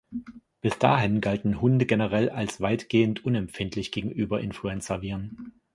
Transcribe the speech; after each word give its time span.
Bis 0.61 0.79
dahin 0.79 1.21
galten 1.21 1.61
Hunde 1.61 1.85
generell 1.85 2.29
als 2.31 2.59
weitgehend 2.59 3.23
unempfindlich 3.23 3.91
gegenüber 3.91 4.41
Influenza-Viren. 4.41 5.53